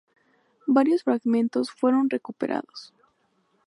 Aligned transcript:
Varios 0.65 1.03
fragmentos 1.03 1.69
fueron 1.69 2.09
recuperados. 2.09 2.91